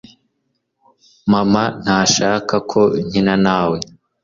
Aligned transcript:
Mama 1.31 1.63
ntashaka 1.83 2.55
ko 2.71 2.81
nkina 3.05 3.35
nawe 3.45 3.77